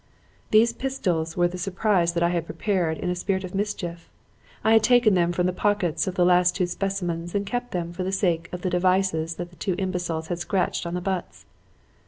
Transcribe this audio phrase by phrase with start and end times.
[0.49, 4.09] "These pistols were the surprise that I had prepared in a spirit of mischief.
[4.63, 7.93] I had taken them from the pockets of the last two specimens and kept them
[7.93, 11.45] for the sake of the devices that those two imbeciles had scratched on the butts.